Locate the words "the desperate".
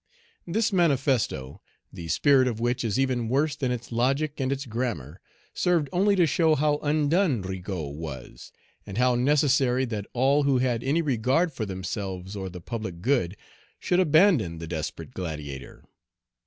14.57-15.13